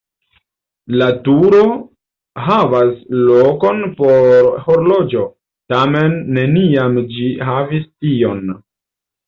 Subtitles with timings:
[1.01, 1.59] La turo
[2.45, 2.95] havas
[3.29, 5.29] lokon por horloĝo,
[5.77, 8.47] tamen neniam ĝi havis tion.